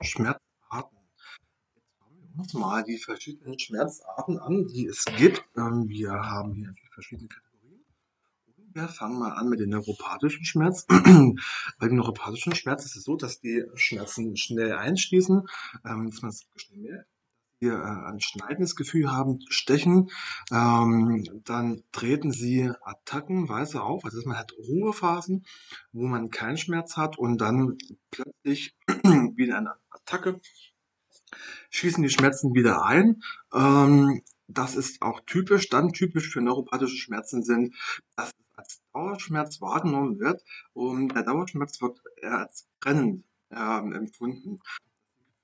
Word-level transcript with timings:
Schmerzarten. 0.00 0.98
Jetzt 1.74 1.92
schauen 1.98 2.16
wir 2.16 2.40
uns 2.40 2.54
mal 2.54 2.84
die 2.84 2.98
verschiedenen 2.98 3.58
Schmerzarten 3.58 4.38
an, 4.38 4.66
die 4.66 4.86
es 4.86 5.04
gibt. 5.04 5.44
Ähm, 5.56 5.88
wir 5.88 6.12
haben 6.12 6.54
hier 6.54 6.74
verschiedene 6.92 7.28
Kategorien. 7.28 7.84
Wir 8.72 8.88
fangen 8.88 9.18
mal 9.18 9.32
an 9.32 9.48
mit 9.48 9.60
dem 9.60 9.70
neuropathischen 9.70 10.44
Schmerz. 10.44 10.86
Bei 11.78 11.88
dem 11.88 11.96
neuropathischen 11.96 12.54
Schmerz 12.54 12.84
ist 12.84 12.96
es 12.96 13.04
so, 13.04 13.16
dass 13.16 13.40
die 13.40 13.64
Schmerzen 13.74 14.36
schnell 14.36 14.72
einschließen, 14.72 15.48
ähm, 15.84 16.10
dass 16.10 16.22
man 16.22 16.30
es 16.30 16.46
schnell 16.56 16.80
merkt 16.80 17.08
wir 17.60 17.74
äh, 17.74 18.10
ein 18.10 18.20
schneidendes 18.20 18.76
Gefühl 18.76 19.10
haben, 19.10 19.40
stechen, 19.48 20.10
ähm, 20.50 21.24
dann 21.44 21.82
treten 21.92 22.32
sie 22.32 22.70
attackenweise 22.82 23.82
auf, 23.82 24.04
also 24.04 24.20
man 24.26 24.38
hat 24.38 24.52
Ruhephasen, 24.52 25.44
wo 25.92 26.06
man 26.06 26.30
keinen 26.30 26.56
Schmerz 26.56 26.96
hat 26.96 27.18
und 27.18 27.38
dann 27.38 27.78
plötzlich 28.10 28.76
wieder 28.86 29.58
eine 29.58 29.74
Attacke, 29.90 30.40
schießen 31.70 32.02
die 32.02 32.10
Schmerzen 32.10 32.54
wieder 32.54 32.84
ein. 32.84 33.22
Ähm, 33.52 34.22
das 34.46 34.76
ist 34.76 35.02
auch 35.02 35.20
typisch, 35.26 35.68
dann 35.68 35.92
typisch 35.92 36.30
für 36.30 36.40
neuropathische 36.40 36.96
Schmerzen 36.96 37.42
sind, 37.42 37.74
dass 38.16 38.28
es 38.28 38.34
als 38.56 38.80
Dauerschmerz 38.94 39.60
wahrgenommen 39.60 40.18
wird 40.18 40.42
und 40.72 41.14
der 41.14 41.22
Dauerschmerz 41.22 41.82
wird 41.82 42.00
eher 42.16 42.38
als 42.38 42.66
brennend 42.80 43.24
ähm, 43.50 43.92
empfunden 43.92 44.60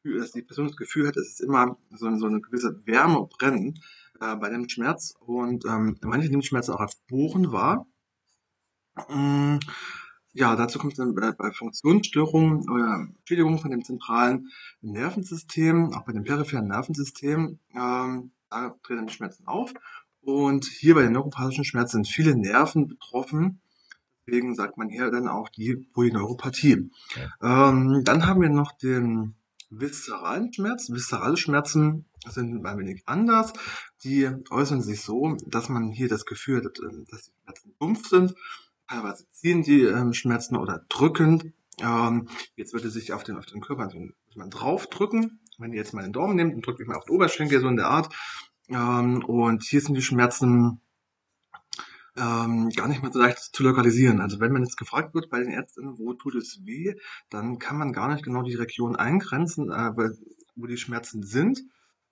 dass 0.05 0.33
die 0.33 0.43
Person 0.43 0.69
das 0.69 0.77
Gefühl 0.77 1.09
hat, 1.09 1.17
es 1.17 1.29
ist 1.29 1.41
immer 1.41 1.77
so, 1.91 2.15
so 2.17 2.27
eine 2.27 2.41
gewisse 2.41 2.81
Wärme 2.87 3.21
und 3.21 3.31
Brennen 3.31 3.81
äh, 4.21 4.37
bei 4.37 4.51
dem 4.51 4.69
Schmerz. 4.69 5.15
Und 5.21 5.65
ähm, 5.65 5.97
manche 6.03 6.29
nehmen 6.29 6.43
Schmerz 6.43 6.69
auch 6.69 6.81
als 6.81 6.97
Bohren 7.09 7.53
wahr. 7.53 7.87
Ähm, 9.09 9.61
ja, 10.33 10.57
dazu 10.57 10.79
kommt 10.79 10.95
es 10.95 10.99
dann 10.99 11.15
bei, 11.15 11.33
bei 11.33 11.53
Funktionsstörungen 11.53 12.69
oder 12.69 13.07
Schädigungen 13.25 13.59
von 13.59 13.71
dem 13.71 13.85
zentralen 13.85 14.51
Nervensystem, 14.81 15.93
auch 15.95 16.05
bei 16.05 16.13
dem 16.13 16.25
peripheren 16.25 16.67
Nervensystem, 16.67 17.59
ähm, 17.75 18.33
da 18.51 18.77
treten 18.83 19.07
die 19.07 19.13
Schmerzen 19.13 19.47
auf. 19.47 19.73
Und 20.21 20.65
hier 20.65 20.95
bei 20.95 21.03
den 21.03 21.13
neuropathischen 21.13 21.65
Schmerzen 21.65 21.99
sind 21.99 22.09
viele 22.09 22.35
Nerven 22.35 22.89
betroffen. 22.89 23.61
Deswegen 24.27 24.55
sagt 24.55 24.79
man 24.79 24.89
hier 24.89 25.11
dann 25.11 25.29
auch 25.29 25.51
die 25.51 25.77
Polyneuropathie. 25.93 26.91
Okay. 27.11 27.29
Ähm, 27.43 28.03
dann 28.05 28.27
haben 28.27 28.41
wir 28.41 28.49
noch 28.49 28.73
den 28.73 29.35
viszeralen 29.71 30.53
Schmerz. 30.53 30.91
Viszerale 30.91 31.37
Schmerzen 31.37 32.07
sind 32.29 32.65
ein 32.65 32.79
wenig 32.79 33.03
anders. 33.07 33.53
Die 34.03 34.29
äußern 34.51 34.83
sich 34.83 35.03
so, 35.03 35.37
dass 35.47 35.69
man 35.69 35.91
hier 35.91 36.09
das 36.09 36.27
Gefühl 36.27 36.65
hat, 36.65 36.79
ähm, 36.81 37.05
dass 37.11 37.25
die 37.25 37.33
Schmerzen 37.43 37.75
dumpf 37.79 38.09
sind. 38.09 38.35
Teilweise 38.89 39.27
ziehen 39.33 39.63
die 39.63 39.83
ähm, 39.83 40.13
Schmerzen 40.13 40.57
oder 40.57 40.85
drückend. 40.89 41.53
Ähm, 41.81 42.29
jetzt 42.57 42.73
würde 42.73 42.91
sich 42.91 43.13
auf 43.13 43.25
den, 43.25 43.37
auf 43.37 43.47
den 43.47 43.61
Körper 43.61 43.91
so 43.91 43.99
man 44.37 44.51
draufdrücken. 44.51 45.41
Wenn 45.59 45.73
ihr 45.73 45.79
jetzt 45.79 45.95
mal 45.95 46.03
den 46.03 46.13
Daumen 46.13 46.37
nehmt 46.37 46.55
und 46.55 46.67
drückt 46.67 46.81
euch 46.81 46.87
mal 46.87 46.97
auf 46.97 47.05
den 47.05 47.15
Oberschenkel, 47.15 47.61
so 47.61 47.69
in 47.69 47.77
der 47.77 47.87
Art. 47.87 48.13
Und 48.69 49.63
hier 49.63 49.81
sind 49.81 49.95
die 49.95 50.03
Schmerzen 50.03 50.81
ähm, 52.17 52.71
gar 52.71 52.89
nicht 52.89 53.03
mehr 53.03 53.13
so 53.13 53.19
leicht 53.19 53.39
zu 53.39 53.63
lokalisieren. 53.63 54.21
Also 54.21 54.41
wenn 54.41 54.53
man 54.53 54.63
jetzt 54.63 54.77
gefragt 54.77 55.15
wird 55.15 55.31
bei 55.31 55.41
den 55.41 55.51
Ärzten, 55.51 55.99
wo 55.99 56.15
tut 56.15 56.35
es 56.37 56.65
weh, 56.65 56.95
dann 57.31 57.59
kann 57.59 57.77
man 57.77 57.93
gar 57.93 58.09
nicht 58.09 58.25
genau 58.25 58.43
die 58.43 58.55
Region 58.55 58.97
eingrenzen, 58.97 59.71
äh, 59.71 59.93
wo 60.55 60.67
die 60.67 60.77
Schmerzen 60.77 61.23
sind. 61.25 61.63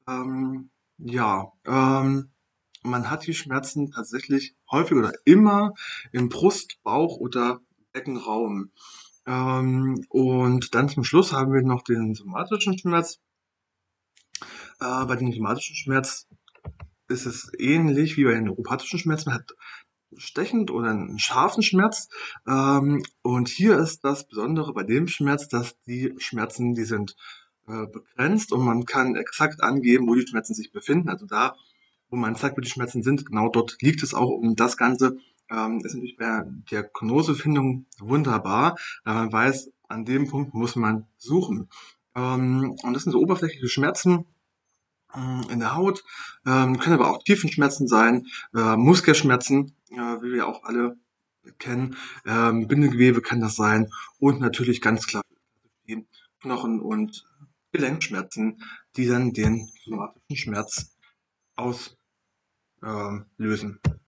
Ähm, 0.09 0.71
ja, 0.99 1.53
ähm, 1.65 2.31
man 2.83 3.11
hat 3.11 3.27
die 3.27 3.35
Schmerzen 3.35 3.91
tatsächlich 3.91 4.57
häufig 4.71 4.97
oder 4.97 5.13
immer 5.25 5.75
im 6.11 6.29
Brust, 6.29 6.83
Bauch 6.83 7.17
oder 7.19 7.61
Beckenraum. 7.93 8.73
Ähm, 9.27 10.05
und 10.09 10.75
dann 10.75 10.89
zum 10.89 11.05
Schluss 11.05 11.33
haben 11.33 11.53
wir 11.53 11.63
noch 11.63 11.83
den 11.83 12.15
somatischen 12.15 12.77
Schmerz. 12.77 13.21
Äh, 14.81 15.05
bei 15.07 15.15
dem 15.15 15.33
somatischen 15.33 15.77
Schmerz 15.77 16.27
ist 17.09 17.27
es 17.27 17.53
ähnlich 17.59 18.17
wie 18.17 18.25
bei 18.25 18.33
den 18.33 18.45
neuropathischen 18.45 18.99
Schmerzen. 18.99 19.31
Man 19.31 19.39
hat 19.39 19.53
stechend 20.17 20.71
oder 20.71 20.91
einen 20.91 21.19
scharfen 21.19 21.63
Schmerz. 21.63 22.09
Ähm, 22.47 23.03
und 23.23 23.49
hier 23.49 23.79
ist 23.79 24.05
das 24.05 24.27
Besondere 24.27 24.73
bei 24.73 24.83
dem 24.83 25.09
Schmerz, 25.09 25.49
dass 25.49 25.81
die 25.83 26.15
Schmerzen, 26.19 26.75
die 26.75 26.85
sind 26.85 27.17
äh, 27.69 27.87
begrenzt 27.87 28.53
und 28.53 28.65
man 28.65 28.85
kann 28.85 29.17
exakt 29.17 29.63
angeben, 29.63 30.07
wo 30.09 30.15
die 30.15 30.27
Schmerzen 30.27 30.55
sich 30.55 30.73
befinden. 30.73 31.09
Also 31.09 31.27
da, 31.27 31.57
wo 32.11 32.17
man 32.17 32.37
zeigt, 32.37 32.57
wo 32.57 32.61
die 32.61 32.71
Schmerzen 32.71 33.03
sind, 33.03 33.27
genau 33.27 33.49
dort 33.49 33.77
liegt 33.81 34.03
es 34.03 34.15
auch. 34.15 34.31
Und 34.31 34.61
das 34.61 34.77
Ganze 34.77 35.19
ähm, 35.51 35.81
ist 35.85 35.95
natürlich 35.95 36.17
bei 36.17 36.25
der 36.25 36.45
Diagnosefindung 36.71 37.87
wunderbar, 37.99 38.77
weil 39.05 39.15
man 39.15 39.33
weiß, 39.33 39.71
an 39.89 40.05
dem 40.05 40.29
Punkt 40.29 40.55
muss 40.55 40.77
man 40.77 41.07
suchen. 41.19 41.69
Ähm, 42.15 42.77
und 42.83 42.95
das 42.95 43.05
sind 43.05 43.13
so 43.13 43.21
oberflächliche 43.21 43.69
Schmerzen, 43.69 44.27
in 45.51 45.59
der 45.59 45.75
Haut, 45.75 46.05
ähm, 46.47 46.79
können 46.79 46.95
aber 46.95 47.11
auch 47.11 47.23
Tiefenschmerzen 47.23 47.87
sein, 47.87 48.27
äh, 48.55 48.77
Muskelschmerzen, 48.77 49.75
äh, 49.93 50.23
wie 50.23 50.33
wir 50.33 50.47
auch 50.47 50.65
alle 50.65 50.97
kennen, 51.59 51.97
ähm, 52.25 52.69
Bindegewebe 52.69 53.21
kann 53.23 53.41
das 53.41 53.57
sein 53.57 53.91
und 54.19 54.41
natürlich 54.41 54.81
ganz 54.81 55.07
klar 55.07 55.23
die 55.89 56.07
Knochen- 56.41 56.81
und 56.81 57.27
Gelenkschmerzen, 57.73 58.63
die 58.97 59.07
dann 59.07 59.33
den 59.33 59.69
somatischen 59.85 60.37
Schmerz 60.37 60.97
auslösen. 61.57 61.97
Ähm, 62.83 64.02